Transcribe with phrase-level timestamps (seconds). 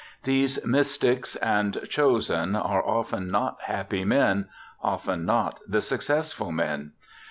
[0.23, 4.49] These 'mystics' and 'chosen' are often not happy men,
[4.81, 6.93] often not the successful men.